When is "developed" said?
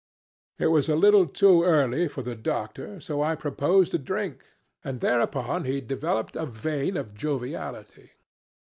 5.79-6.35